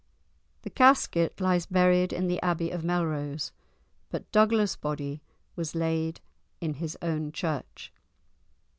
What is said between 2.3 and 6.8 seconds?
Abbey of Melrose, but Douglas's body was laid in